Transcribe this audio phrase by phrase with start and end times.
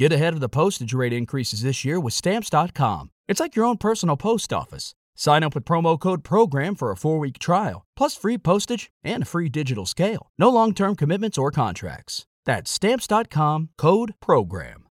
[0.00, 3.10] Get ahead of the postage rate increases this year with Stamps.com.
[3.28, 4.94] It's like your own personal post office.
[5.14, 9.24] Sign up with promo code PROGRAM for a four week trial, plus free postage and
[9.24, 10.30] a free digital scale.
[10.38, 12.24] No long term commitments or contracts.
[12.46, 14.86] That's Stamps.com code PROGRAM.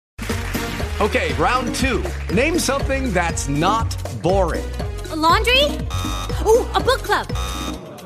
[1.02, 2.02] Okay, round two.
[2.32, 4.64] Name something that's not boring.
[5.10, 5.64] A laundry?
[6.46, 7.26] Ooh, a book club.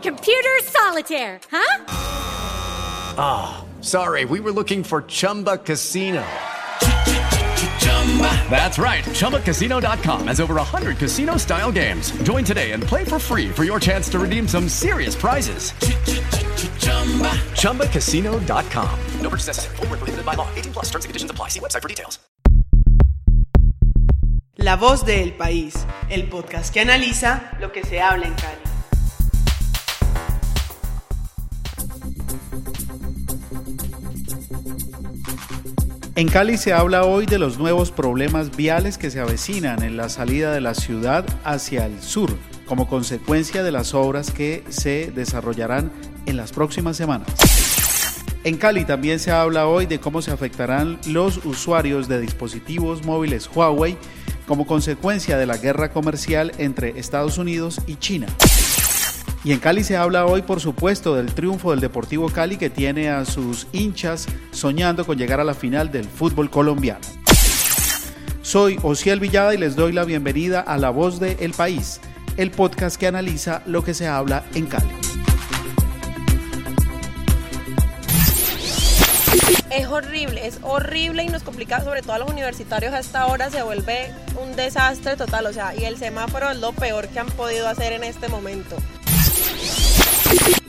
[0.02, 1.84] Computer solitaire, huh?
[3.16, 6.26] Ah, oh, sorry, we were looking for Chumba Casino.
[8.50, 9.04] That's right.
[9.04, 12.10] ChumbaCasino.com has over 100 casino style games.
[12.22, 15.72] Join today and play for free for your chance to redeem some serious prizes.
[17.54, 18.98] ChumbaCasino.com.
[19.20, 19.76] No purchase necessary.
[19.76, 20.48] Full prohibited by law.
[20.56, 21.48] 18 plus terms and conditions apply.
[21.48, 22.18] See website for details.
[24.56, 25.86] La voz del país.
[26.10, 28.67] El podcast que analiza lo que se habla en Cali.
[36.18, 40.08] En Cali se habla hoy de los nuevos problemas viales que se avecinan en la
[40.08, 45.92] salida de la ciudad hacia el sur, como consecuencia de las obras que se desarrollarán
[46.26, 47.28] en las próximas semanas.
[48.42, 53.48] En Cali también se habla hoy de cómo se afectarán los usuarios de dispositivos móviles
[53.54, 53.96] Huawei
[54.48, 58.26] como consecuencia de la guerra comercial entre Estados Unidos y China.
[59.48, 63.08] Y en Cali se habla hoy, por supuesto, del triunfo del Deportivo Cali que tiene
[63.08, 67.00] a sus hinchas soñando con llegar a la final del fútbol colombiano.
[68.42, 71.98] Soy Ociel Villada y les doy la bienvenida a La Voz de El País,
[72.36, 74.90] el podcast que analiza lo que se habla en Cali.
[79.70, 83.48] Es horrible, es horrible y nos complica, sobre todo a los universitarios a esta hora
[83.48, 87.28] se vuelve un desastre total, o sea, y el semáforo es lo peor que han
[87.28, 88.76] podido hacer en este momento.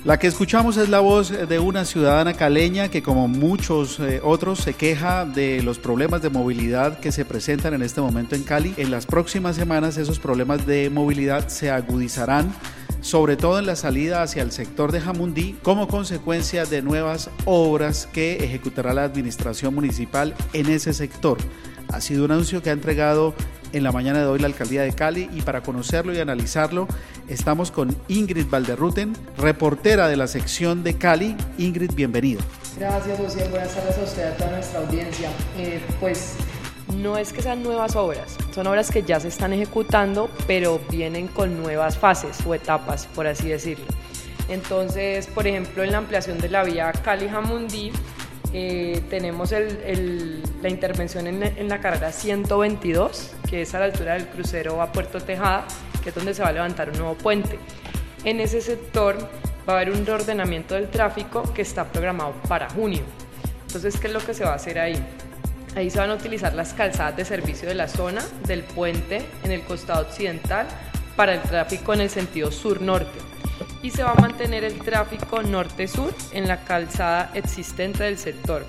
[0.06, 4.60] La que escuchamos es la voz de una ciudadana caleña que como muchos eh, otros
[4.60, 8.74] se queja de los problemas de movilidad que se presentan en este momento en Cali.
[8.78, 12.54] En las próximas semanas esos problemas de movilidad se agudizarán
[13.02, 18.08] sobre todo en la salida hacia el sector de Jamundí, como consecuencia de nuevas obras
[18.12, 21.38] que ejecutará la administración municipal en ese sector.
[21.90, 23.34] Ha sido un anuncio que ha entregado
[23.74, 26.88] en la mañana de hoy la alcaldía de Cali y para conocerlo y analizarlo
[27.28, 31.36] estamos con Ingrid Valderruten, reportera de la sección de Cali.
[31.58, 32.42] Ingrid, bienvenida.
[32.78, 33.48] Gracias, José.
[33.50, 35.30] Buenas tardes a usted, a toda nuestra audiencia.
[35.58, 36.36] Eh, pues
[36.98, 41.28] no es que sean nuevas obras, son obras que ya se están ejecutando, pero vienen
[41.28, 43.86] con nuevas fases o etapas, por así decirlo.
[44.48, 47.92] Entonces, por ejemplo, en la ampliación de la vía Cali-Jamundí,
[48.54, 54.82] eh, tenemos la intervención en, la carrera 122, que es a la altura del crucero
[54.82, 55.66] a Puerto Tejada,
[56.04, 57.60] que es donde se va a levantar un nuevo puente.
[58.24, 59.18] En ese sector
[59.68, 63.04] va a haber un reordenamiento del tráfico que está programado para junio.
[63.68, 64.98] Entonces, ¿qué es lo que se va a hacer ahí?
[65.76, 69.52] Ahí se van a utilizar las calzadas de servicio de la zona, del puente en
[69.52, 70.68] el costado occidental,
[71.16, 73.30] para el tráfico en el sentido sur-norte
[73.82, 78.66] y se va a mantener el tráfico norte-sur en la calzada existente del sector.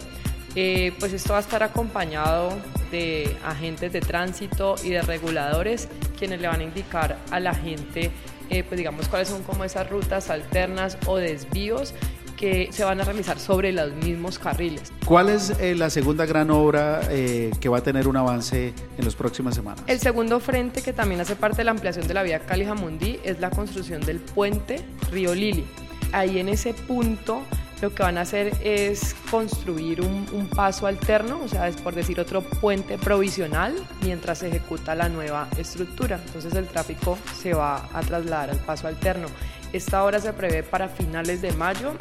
[0.56, 2.56] Eh, pues esto va a estar acompañado
[2.90, 5.88] de agentes de tránsito y de reguladores
[6.18, 8.10] quienes le van a indicar a la gente
[8.50, 11.94] eh, pues digamos cuáles son como esas rutas alternas o desvíos
[12.40, 14.90] que se van a realizar sobre los mismos carriles.
[15.04, 19.04] ¿Cuál es eh, la segunda gran obra eh, que va a tener un avance en
[19.04, 19.84] las próximas semanas?
[19.86, 23.40] El segundo frente, que también hace parte de la ampliación de la vía Cali-Jamundí, es
[23.40, 25.66] la construcción del puente Río Lili.
[26.12, 27.42] Ahí en ese punto
[27.82, 31.94] lo que van a hacer es construir un, un, paso alterno, o sea, es por
[31.94, 36.20] decir otro puente provisional mientras se ejecuta la nueva estructura.
[36.24, 39.28] Entonces el tráfico se va a trasladar al paso alterno.
[39.72, 41.92] Esta obra se prevé para finales de mayo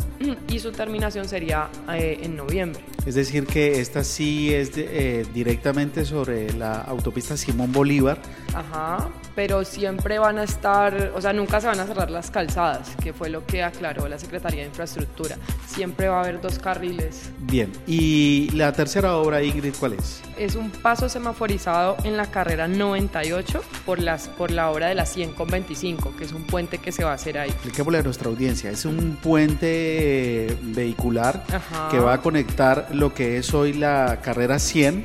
[0.49, 2.81] y su terminación sería eh, en noviembre.
[3.05, 8.19] Es decir, que esta sí es eh, directamente sobre la autopista Simón Bolívar.
[8.53, 12.95] Ajá, pero siempre van a estar, o sea, nunca se van a cerrar las calzadas,
[13.01, 15.37] que fue lo que aclaró la Secretaría de Infraestructura.
[15.67, 17.29] Siempre va a haber dos carriles.
[17.39, 20.21] Bien, ¿y la tercera obra, Ingrid, cuál es?
[20.37, 25.05] Es un paso semaforizado en la carrera 98 por, las, por la obra de la
[25.05, 28.03] 100 con 25, que es un puente que se va a hacer ahí expliquémosle a
[28.03, 31.43] nuestra audiencia, es un puente vehicular
[31.91, 35.03] que va a conectar lo que es hoy la carrera 100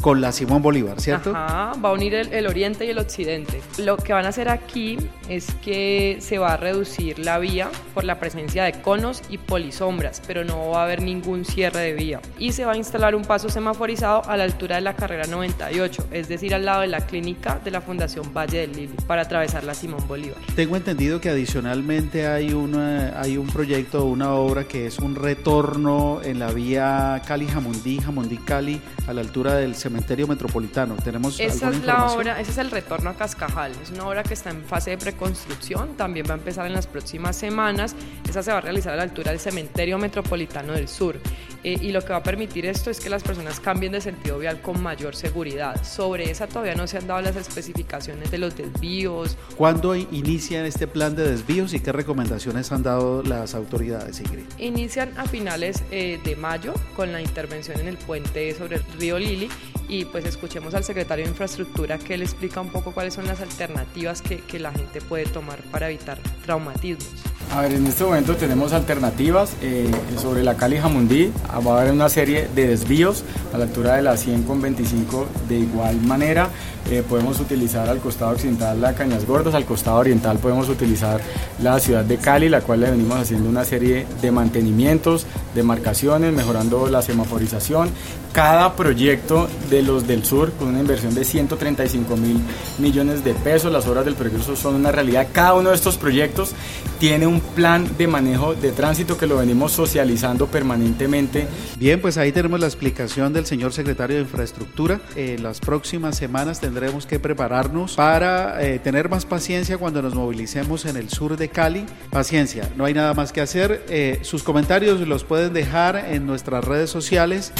[0.00, 1.30] con la Simón Bolívar, ¿cierto?
[1.30, 3.60] Ajá, va a unir el, oriente y el occidente.
[3.78, 4.96] Lo que van a hacer aquí
[5.28, 10.22] es que se va a reducir la vía por la presencia de conos y polisombras,
[10.26, 12.20] pero no va a haber ningún cierre de vía.
[12.38, 16.08] Y se va a instalar un paso semaforizado a la altura de la carrera 98,
[16.10, 19.64] es decir, al lado de la clínica de la Fundación Valle del Lili, para atravesar
[19.64, 20.38] la Simón Bolívar.
[20.54, 26.20] Tengo entendido que adicionalmente hay, una, hay un proyecto, una obra que es un retorno
[26.22, 30.94] en la vía Cali-Jamundí, Jamundí-Cali, a la altura del cementerio metropolitano.
[31.02, 33.72] ¿Tenemos Esa es la obra, ese es el retorno a Cascajal.
[33.82, 36.86] Es una obra que está en fase de preconstrucción, también va a empezar en las
[36.86, 37.96] próximas semanas.
[38.28, 41.18] Esa se va a realizar a la altura del cementerio metropolitano del sur.
[41.62, 44.38] Eh, y lo que va a permitir esto es que las personas cambien de sentido
[44.38, 45.84] vial con mayor seguridad.
[45.84, 49.36] Sobre esa todavía no se han dado las especificaciones de los desvíos.
[49.56, 54.44] ¿Cuándo inician este plan de desvíos y qué recomendaciones han dado las autoridades, Ingrid?
[54.58, 59.18] Inician a finales eh, de mayo con la intervención en el puente sobre el río
[59.18, 59.50] Lili
[59.90, 63.40] y pues escuchemos al secretario de Infraestructura que él explica un poco cuáles son las
[63.40, 67.08] alternativas que, que la gente puede tomar para evitar traumatismos.
[67.52, 71.32] A ver, en este momento tenemos alternativas eh, sobre la Cali Jamundí.
[71.66, 75.26] Va a haber una serie de desvíos a la altura de la 100 con 25
[75.48, 76.48] de igual manera.
[76.90, 81.20] eh, podemos utilizar al costado occidental la Cañas Gordas, al costado oriental podemos utilizar
[81.60, 86.32] la ciudad de Cali, la cual le venimos haciendo una serie de mantenimientos, de marcaciones,
[86.32, 87.90] mejorando la semaforización.
[88.32, 92.40] Cada proyecto de los del sur, con una inversión de 135 mil
[92.78, 95.28] millones de pesos, las obras del progreso son una realidad.
[95.32, 96.52] Cada uno de estos proyectos
[97.00, 101.48] tiene un plan de manejo de tránsito que lo venimos socializando permanentemente.
[101.76, 105.00] Bien, pues ahí tenemos la explicación del señor secretario de Infraestructura.
[105.16, 110.84] En las próximas semanas tendremos que prepararnos para eh, tener más paciencia cuando nos movilicemos
[110.84, 111.84] en el sur de Cali.
[112.10, 113.84] Paciencia, no hay nada más que hacer.
[113.88, 117.52] Eh, sus comentarios los pueden dejar en nuestras redes sociales.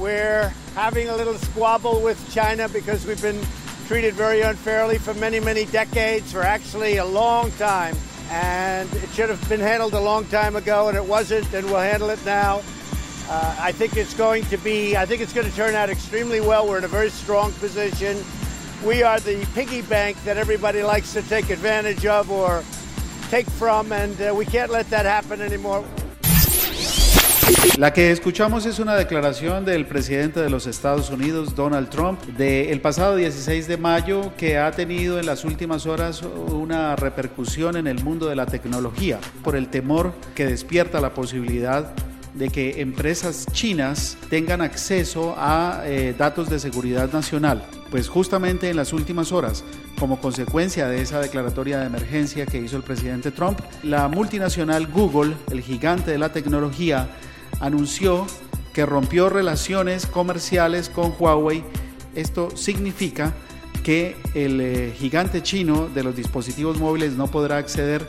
[0.00, 3.38] We're having a little squabble with China because we've been
[3.86, 7.94] treated very unfairly for many, many decades, for actually a long time.
[8.30, 11.80] And it should have been handled a long time ago, and it wasn't, and we'll
[11.80, 12.62] handle it now.
[13.28, 16.40] Uh, I think it's going to be, I think it's going to turn out extremely
[16.40, 16.66] well.
[16.66, 18.24] We're in a very strong position.
[18.86, 22.64] We are the piggy bank that everybody likes to take advantage of or
[23.28, 25.84] take from, and uh, we can't let that happen anymore.
[27.80, 32.78] La que escuchamos es una declaración del presidente de los Estados Unidos, Donald Trump, del
[32.82, 38.04] pasado 16 de mayo, que ha tenido en las últimas horas una repercusión en el
[38.04, 41.94] mundo de la tecnología por el temor que despierta la posibilidad
[42.34, 47.64] de que empresas chinas tengan acceso a eh, datos de seguridad nacional.
[47.90, 49.64] Pues justamente en las últimas horas,
[49.98, 55.34] como consecuencia de esa declaratoria de emergencia que hizo el presidente Trump, la multinacional Google,
[55.50, 57.08] el gigante de la tecnología,
[57.60, 58.26] anunció
[58.72, 61.62] que rompió relaciones comerciales con Huawei.
[62.14, 63.34] Esto significa
[63.82, 68.06] que el eh, gigante chino de los dispositivos móviles no podrá acceder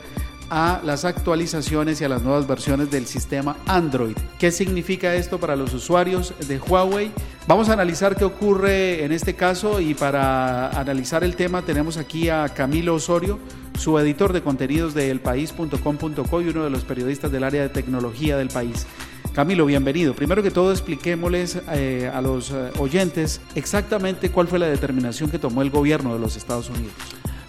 [0.54, 4.14] a las actualizaciones y a las nuevas versiones del sistema Android.
[4.38, 7.10] ¿Qué significa esto para los usuarios de Huawei?
[7.46, 12.28] Vamos a analizar qué ocurre en este caso y para analizar el tema tenemos aquí
[12.28, 13.38] a Camilo Osorio,
[13.78, 18.36] su editor de contenidos de elpaís.com.co y uno de los periodistas del área de tecnología
[18.36, 18.86] del país.
[19.34, 20.14] Camilo, bienvenido.
[20.14, 25.38] Primero que todo, expliquémosles eh, a los eh, oyentes exactamente cuál fue la determinación que
[25.38, 26.92] tomó el gobierno de los Estados Unidos.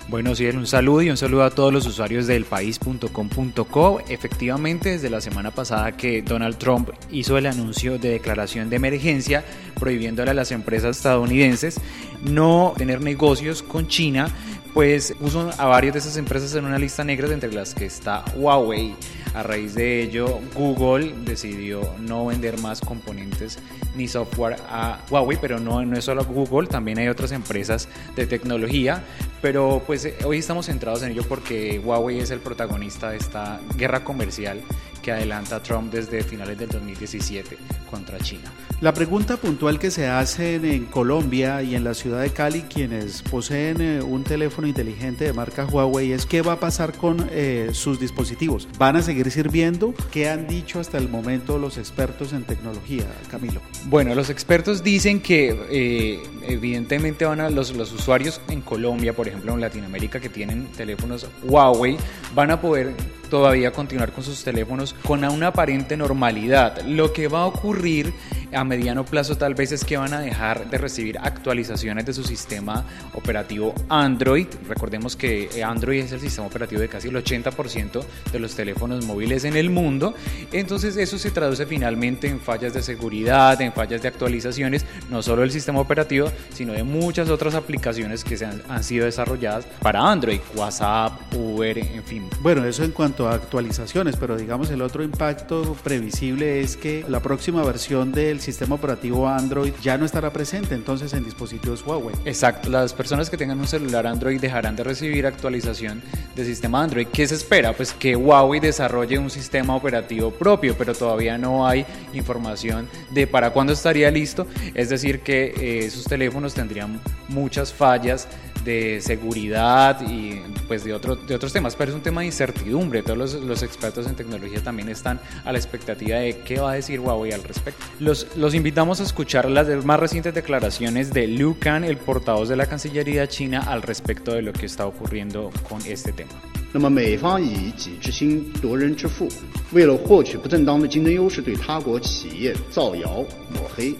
[0.07, 4.01] Bueno, sí, un saludo y un saludo a todos los usuarios del país.com.co.
[4.07, 9.43] Efectivamente, desde la semana pasada que Donald Trump hizo el anuncio de declaración de emergencia
[9.77, 11.81] prohibiéndole a las empresas estadounidenses
[12.21, 14.29] no tener negocios con China,
[14.73, 18.23] pues puso a varias de esas empresas en una lista negra entre las que está
[18.35, 18.95] Huawei.
[19.33, 23.57] A raíz de ello, Google decidió no vender más componentes
[23.95, 28.27] ni software a Huawei, pero no, no es solo Google, también hay otras empresas de
[28.27, 29.03] tecnología,
[29.41, 34.03] pero pues hoy estamos centrados en ello porque Huawei es el protagonista de esta guerra
[34.03, 34.61] comercial
[35.03, 37.57] que adelanta Trump desde finales del 2017
[37.91, 38.51] contra China.
[38.81, 43.21] La pregunta puntual que se hace en Colombia y en la ciudad de Cali, quienes
[43.21, 47.69] poseen eh, un teléfono inteligente de marca Huawei, es qué va a pasar con eh,
[47.73, 48.67] sus dispositivos.
[48.77, 49.93] ¿Van a seguir sirviendo?
[50.11, 53.61] ¿Qué han dicho hasta el momento los expertos en tecnología, Camilo?
[53.85, 59.27] Bueno, los expertos dicen que eh, evidentemente van a los, los usuarios en Colombia, por
[59.27, 61.97] ejemplo en Latinoamérica, que tienen teléfonos Huawei,
[62.33, 62.93] van a poder
[63.29, 66.81] todavía continuar con sus teléfonos con una aparente normalidad.
[66.85, 68.13] Lo que va a ocurrir
[68.55, 72.23] a mediano plazo tal vez es que van a dejar de recibir actualizaciones de su
[72.23, 74.47] sistema operativo Android.
[74.67, 79.43] Recordemos que Android es el sistema operativo de casi el 80% de los teléfonos móviles
[79.45, 80.13] en el mundo.
[80.51, 85.41] Entonces eso se traduce finalmente en fallas de seguridad, en fallas de actualizaciones, no solo
[85.41, 89.99] del sistema operativo, sino de muchas otras aplicaciones que se han, han sido desarrolladas para
[89.99, 92.29] Android, WhatsApp, Uber, en fin.
[92.41, 97.21] Bueno, eso en cuanto a actualizaciones, pero digamos el otro impacto previsible es que la
[97.21, 102.15] próxima versión del sistema operativo Android ya no estará presente entonces en dispositivos Huawei.
[102.25, 106.03] Exacto, las personas que tengan un celular Android dejarán de recibir actualización
[106.35, 107.07] de sistema Android.
[107.07, 107.73] ¿Qué se espera?
[107.73, 113.51] Pues que Huawei desarrolle un sistema operativo propio, pero todavía no hay información de para
[113.51, 114.45] cuándo estaría listo.
[114.73, 118.27] Es decir, que eh, sus teléfonos tendrían muchas fallas
[118.64, 123.02] de seguridad y pues de, otro, de otros temas, pero es un tema de incertidumbre.
[123.02, 126.74] Todos los, los, expertos en tecnología también están a la expectativa de qué va a
[126.74, 127.82] decir Huawei al respecto.
[128.00, 132.56] Los, los invitamos a escuchar las más recientes declaraciones de Liu Kang, el portavoz de
[132.56, 136.32] la Cancillería china, al respecto de lo que está ocurriendo con este tema.
[136.70, 139.26] 那么美方以己之心夺人之腹，
[139.72, 143.94] 为了获取不正当的竞争优势，对他国企业造谣抹黑，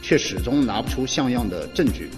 [0.00, 2.08] 却始终拿不出像样的证据。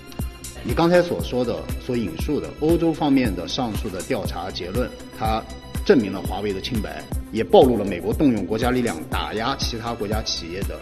[0.67, 5.43] 你刚才所说的、所引述的欧洲方面的上述的调查结论，它
[5.85, 10.79] 证明了华为的清白，也暴露了美国动用国家力量打压其他国家企业的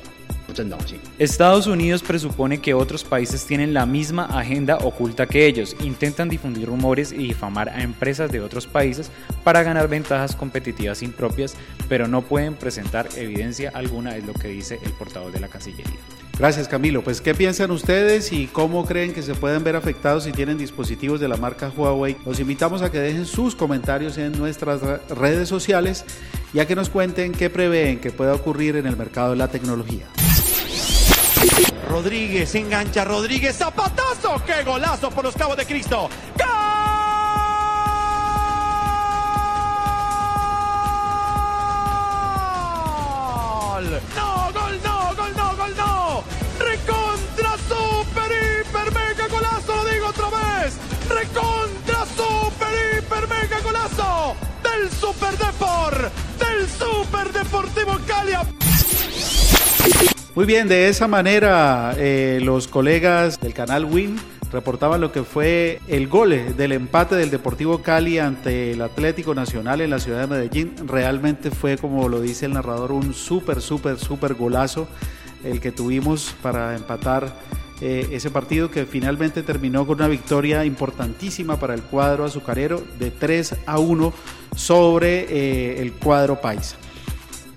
[1.19, 6.67] Estados Unidos presupone que otros países tienen la misma agenda oculta que ellos, intentan difundir
[6.67, 9.12] rumores y difamar a empresas de otros países
[9.45, 11.55] para ganar ventajas competitivas impropias,
[11.89, 16.00] pero no pueden presentar evidencia alguna, es lo que dice el portavoz de la Cancillería.
[16.38, 17.01] Gracias Camilo.
[17.01, 21.20] Pues ¿qué piensan ustedes y cómo creen que se pueden ver afectados si tienen dispositivos
[21.20, 22.18] de la marca Huawei?
[22.25, 26.04] Los invitamos a que dejen sus comentarios en nuestras redes sociales
[26.54, 29.48] y a que nos cuenten qué prevén que pueda ocurrir en el mercado de la
[29.48, 30.08] tecnología.
[31.89, 36.10] Rodríguez engancha Rodríguez, zapatazo, qué golazo por los cabos de Cristo.
[57.56, 58.34] Deportivo Cali.
[60.36, 64.20] Muy bien, de esa manera eh, los colegas del canal Win
[64.52, 69.80] reportaban lo que fue el gol del empate del Deportivo Cali ante el Atlético Nacional
[69.80, 70.76] en la ciudad de Medellín.
[70.86, 74.90] Realmente fue, como lo dice el narrador, un súper, súper, súper golazo
[75.46, 77.34] el que tuvimos para empatar
[77.80, 83.12] eh, ese partido que finalmente terminó con una victoria importantísima para el cuadro azucarero de
[83.12, 84.14] 3 a 1
[84.58, 86.76] sobre eh, el cuadro paisa.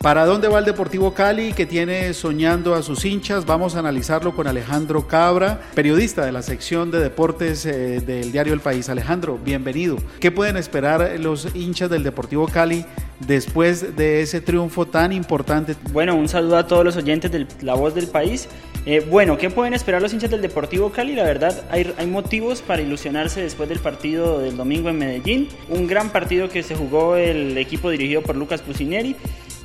[0.00, 3.44] ¿Para dónde va el Deportivo Cali que tiene soñando a sus hinchas?
[3.46, 8.54] Vamos a analizarlo con Alejandro Cabra, periodista de la sección de deportes eh, del diario
[8.54, 8.88] El País.
[8.88, 9.96] Alejandro, bienvenido.
[10.20, 12.86] ¿Qué pueden esperar los hinchas del Deportivo Cali
[13.26, 15.74] después de ese triunfo tan importante?
[15.90, 18.48] Bueno, un saludo a todos los oyentes de La Voz del País.
[18.86, 21.14] Eh, bueno, ¿qué pueden esperar los hinchas del Deportivo Cali?
[21.14, 25.48] La verdad, hay, motivos para ilusionarse después del partido del domingo en Medellín.
[25.68, 29.16] Un gran partido que se jugó el equipo dirigido por Lucas Pusineri.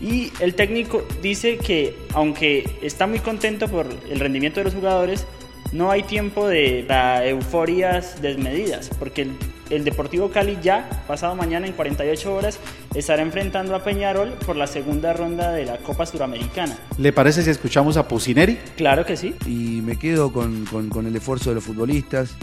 [0.02, 5.26] Y el técnico dice que, aunque está muy contento por el rendimiento de los jugadores,
[5.74, 6.86] no hay tiempo de
[7.26, 9.28] euforias desmedidas, porque
[9.70, 12.60] el, Deportivo Cali ya, pasado mañana en 48 horas,
[12.94, 16.78] estará enfrentando a Peñarol por la segunda ronda de la Copa Suramericana.
[17.00, 18.60] ¿Le parece si escuchamos a Pusineri?
[18.78, 19.34] Claro que sí.
[19.48, 20.68] Y me quedo con,
[21.08, 22.36] el esfuerzo de los futbolistas,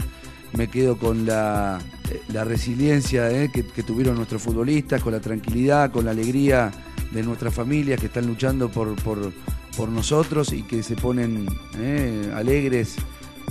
[0.53, 1.79] me quedo con la,
[2.09, 6.71] eh, resiliencia eh, que, que tuvieron nuestros futbolistas, con la tranquilidad, con la alegría
[7.11, 9.31] de nuestras familias que están luchando por, por,
[9.75, 12.95] por nosotros y que se ponen eh, alegres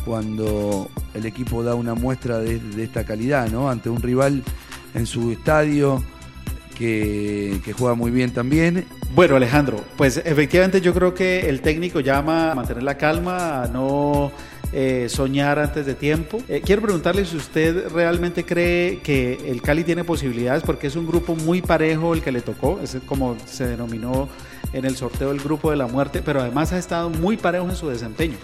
[0.04, 3.70] cuando el equipo da una muestra de, esta calidad, ¿no?
[3.70, 4.42] Ante un rival
[4.94, 6.02] en su estadio
[6.76, 8.86] que, juega muy bien también.
[9.14, 13.68] Bueno, Alejandro, pues efectivamente yo creo que el técnico llama a mantener la calma, a
[13.68, 14.32] no
[14.72, 16.42] eh, soñar antes de tiempo.
[16.48, 21.06] Eh, quiero preguntarle si usted realmente cree que el Cali tiene posibilidades, porque es un
[21.06, 24.28] grupo muy parejo el que le tocó, es como se denominó
[24.72, 27.76] en el sorteo el grupo de la muerte, pero además ha estado muy parejo en
[27.76, 28.36] su desempeño.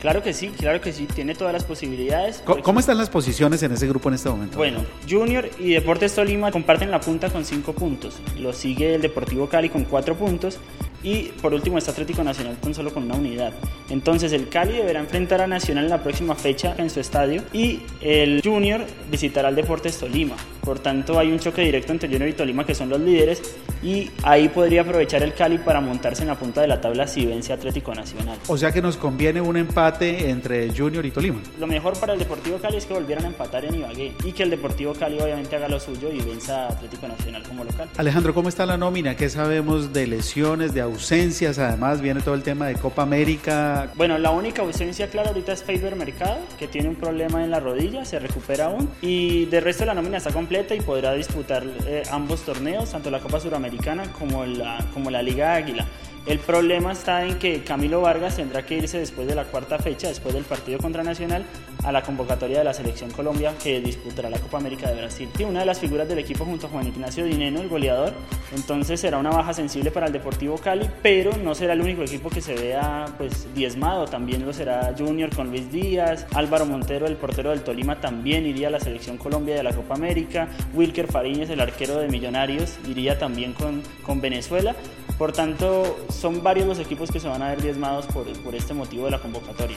[0.00, 2.42] Claro que sí, claro que sí, tiene todas las posibilidades.
[2.62, 4.56] ¿Cómo, están las posiciones en ese grupo en este momento?
[4.56, 8.18] Bueno, Junior y Deportes Tolima comparten la punta con cinco puntos.
[8.38, 10.58] Lo sigue el Deportivo Cali con cuatro puntos
[11.02, 13.52] y por último está Atlético Nacional tan solo con una unidad.
[13.88, 17.80] Entonces el Cali deberá enfrentar a Nacional en la próxima fecha en su estadio y
[18.00, 20.36] el Junior visitará al Deportes Tolima.
[20.60, 23.42] Por tanto hay un choque directo entre Junior y Tolima que son los líderes
[23.82, 27.26] y ahí podría aprovechar el Cali para montarse en la punta de la tabla si
[27.26, 28.38] vence Atlético Nacional.
[28.46, 31.40] O sea que nos conviene un empate entre Junior y Tolima.
[31.58, 34.42] Lo mejor para el Deportivo Cali es que volvieran a empatar en Ibagué y que
[34.42, 37.88] el Deportivo Cali obviamente haga lo suyo y venza a Atlético Nacional como local.
[37.96, 39.16] Alejandro, ¿cómo está la nómina?
[39.16, 43.90] ¿Qué sabemos de lesiones, de ausencias, además viene todo el tema de Copa América.
[43.94, 47.60] Bueno, la única ausencia clara ahorita es Faber Mercado, que tiene un problema en la
[47.60, 48.90] rodilla, se recupera aún.
[49.00, 53.20] Y de resto la nómina está completa y podrá disputar eh, ambos torneos, tanto la
[53.20, 55.86] Copa Suramericana como la, como la Liga Águila.
[56.26, 60.08] El problema está en que Camilo Vargas tendrá que irse después de la cuarta fecha,
[60.08, 61.44] después del partido contra Nacional,
[61.82, 65.30] a la convocatoria de la Selección Colombia que disputará la Copa América de Brasil.
[65.38, 68.12] Y una de las figuras del equipo junto a Juan Ignacio Dineno, el goleador,
[68.54, 70.58] entonces será una baja sensible para el Deportivo
[71.02, 75.34] Pero no será el único equipo que se vea pues diezmado, también lo será Junior
[75.34, 79.54] con Luis Díaz, Álvaro Montero, el portero del Tolima, también iría a la Selección Colombia
[79.54, 84.74] de la Copa América, Wilker Fariñez, el arquero de Millonarios, iría también con, con Venezuela.
[85.18, 88.74] Por tanto, son varios los equipos que se van a ver diezmados por, por este
[88.74, 89.76] motivo de la convocatoria.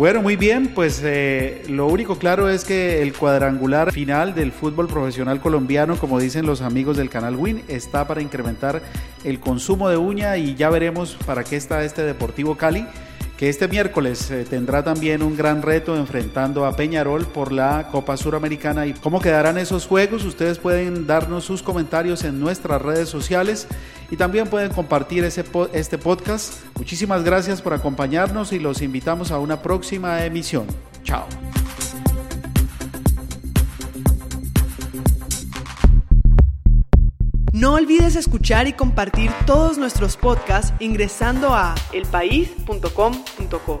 [0.00, 4.86] Bueno, muy bien, pues eh, lo único claro es que el cuadrangular final del fútbol
[4.86, 8.80] profesional colombiano, como dicen los amigos del canal Win, está para incrementar
[9.24, 12.86] el consumo de uña y ya veremos para qué está este Deportivo Cali
[13.36, 18.18] que este miércoles eh, tendrá también un gran reto enfrentando a Peñarol por la Copa
[18.18, 18.86] Suramericana.
[18.86, 20.26] ¿Y cómo quedarán esos juegos?
[20.26, 23.66] Ustedes pueden darnos sus comentarios en nuestras redes sociales
[24.10, 26.54] y también pueden compartir ese, este podcast.
[26.76, 30.66] Muchísimas gracias por acompañarnos y los invitamos a una próxima emisión.
[31.04, 31.26] Chao.
[37.52, 43.80] No olvides escuchar y compartir todos nuestros podcasts ingresando a elpaís.com.co.